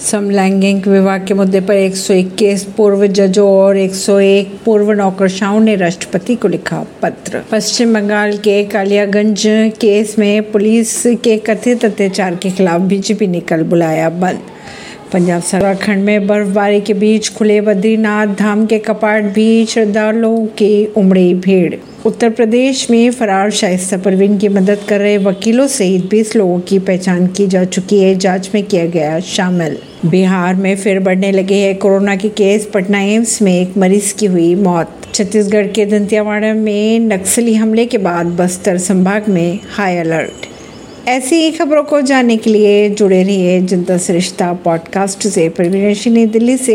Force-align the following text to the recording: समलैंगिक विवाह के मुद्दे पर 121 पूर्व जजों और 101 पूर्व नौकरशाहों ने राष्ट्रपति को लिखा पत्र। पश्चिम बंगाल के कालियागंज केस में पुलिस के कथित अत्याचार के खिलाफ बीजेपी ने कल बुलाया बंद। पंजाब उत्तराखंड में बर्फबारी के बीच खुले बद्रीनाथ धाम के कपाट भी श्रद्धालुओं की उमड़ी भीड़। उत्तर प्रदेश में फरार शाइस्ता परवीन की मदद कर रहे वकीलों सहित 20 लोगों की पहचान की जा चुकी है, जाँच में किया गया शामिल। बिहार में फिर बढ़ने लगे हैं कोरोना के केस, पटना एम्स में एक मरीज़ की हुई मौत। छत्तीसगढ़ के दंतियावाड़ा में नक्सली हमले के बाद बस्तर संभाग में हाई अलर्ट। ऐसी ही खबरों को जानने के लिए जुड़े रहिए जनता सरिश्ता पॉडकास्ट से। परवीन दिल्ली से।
समलैंगिक 0.00 0.86
विवाह 0.86 1.18
के 1.18 1.34
मुद्दे 1.34 1.60
पर 1.60 1.74
121 1.74 2.62
पूर्व 2.76 3.06
जजों 3.06 3.48
और 3.48 3.76
101 3.76 4.46
पूर्व 4.64 4.92
नौकरशाहों 4.92 5.60
ने 5.60 5.74
राष्ट्रपति 5.76 6.34
को 6.34 6.48
लिखा 6.48 6.86
पत्र। 7.02 7.42
पश्चिम 7.50 7.94
बंगाल 7.94 8.36
के 8.36 8.64
कालियागंज 8.64 9.42
केस 9.80 10.18
में 10.18 10.52
पुलिस 10.52 11.02
के 11.06 11.36
कथित 11.36 11.84
अत्याचार 11.84 12.34
के 12.34 12.50
खिलाफ 12.50 12.80
बीजेपी 12.80 13.26
ने 13.26 13.40
कल 13.40 13.62
बुलाया 13.62 14.10
बंद। 14.10 14.40
पंजाब 15.12 15.38
उत्तराखंड 15.38 16.04
में 16.04 16.26
बर्फबारी 16.26 16.80
के 16.80 16.94
बीच 16.94 17.28
खुले 17.28 17.60
बद्रीनाथ 17.60 18.26
धाम 18.26 18.66
के 18.66 18.78
कपाट 18.78 19.22
भी 19.22 19.66
श्रद्धालुओं 19.66 20.46
की 20.46 20.86
उमड़ी 20.86 21.34
भीड़। 21.34 21.74
उत्तर 22.06 22.30
प्रदेश 22.30 22.90
में 22.90 23.10
फरार 23.10 23.50
शाइस्ता 23.50 23.96
परवीन 23.96 24.38
की 24.38 24.48
मदद 24.48 24.78
कर 24.88 25.00
रहे 25.00 25.18
वकीलों 25.18 25.66
सहित 25.66 26.10
20 26.10 26.36
लोगों 26.36 26.60
की 26.60 26.78
पहचान 26.78 27.26
की 27.26 27.46
जा 27.46 27.64
चुकी 27.64 27.98
है, 27.98 28.14
जाँच 28.14 28.50
में 28.54 28.64
किया 28.64 28.86
गया 28.86 29.20
शामिल। 29.20 29.78
बिहार 30.06 30.54
में 30.54 30.76
फिर 30.76 31.00
बढ़ने 31.00 31.32
लगे 31.32 31.54
हैं 31.54 31.78
कोरोना 31.78 32.16
के 32.16 32.28
केस, 32.28 32.70
पटना 32.74 33.00
एम्स 33.00 33.42
में 33.42 33.62
एक 33.62 33.76
मरीज़ 33.76 34.14
की 34.14 34.26
हुई 34.26 34.54
मौत। 34.54 34.90
छत्तीसगढ़ 35.14 35.66
के 35.66 35.86
दंतियावाड़ा 35.86 36.54
में 36.54 36.98
नक्सली 36.98 37.54
हमले 37.54 37.86
के 37.86 37.98
बाद 37.98 38.26
बस्तर 38.26 38.78
संभाग 38.78 39.28
में 39.28 39.58
हाई 39.70 39.96
अलर्ट। 39.96 40.49
ऐसी 41.08 41.36
ही 41.36 41.50
खबरों 41.50 41.82
को 41.82 42.00
जानने 42.00 42.36
के 42.36 42.50
लिए 42.50 42.90
जुड़े 42.90 43.22
रहिए 43.22 43.60
जनता 43.60 43.98
सरिश्ता 43.98 44.52
पॉडकास्ट 44.52 45.28
से। 45.28 45.48
परवीन 45.48 46.30
दिल्ली 46.30 46.56
से। 46.56 46.68